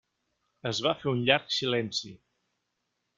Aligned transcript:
Es 0.69 0.79
va 0.85 0.93
fer 1.03 1.11
un 1.11 1.21
llarg 1.27 1.53
silenci. 1.57 2.13